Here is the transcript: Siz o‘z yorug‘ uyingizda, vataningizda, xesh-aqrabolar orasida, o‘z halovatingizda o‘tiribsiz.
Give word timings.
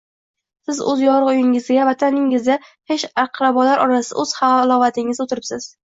Siz 0.69 0.79
o‘z 0.93 1.03
yorug‘ 1.05 1.29
uyingizda, 1.33 1.77
vataningizda, 1.91 2.57
xesh-aqrabolar 2.91 3.87
orasida, 3.87 4.21
o‘z 4.27 4.37
halovatingizda 4.43 5.31
o‘tiribsiz. 5.33 5.75